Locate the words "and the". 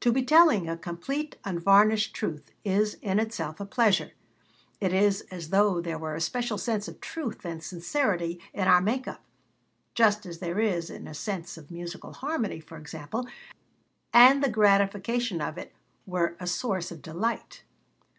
14.12-14.50